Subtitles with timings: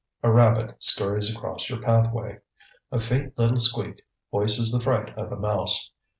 [0.23, 2.39] A rabbit scurries across your pathway.
[2.91, 5.91] A faint little squeak voices the fright of a mouse.